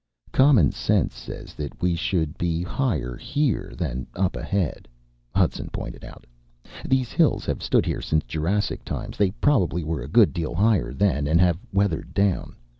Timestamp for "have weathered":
11.39-12.15